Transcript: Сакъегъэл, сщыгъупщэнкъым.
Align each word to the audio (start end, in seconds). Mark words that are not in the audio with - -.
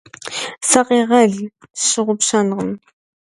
Сакъегъэл, 0.69 1.33
сщыгъупщэнкъым. 1.79 2.71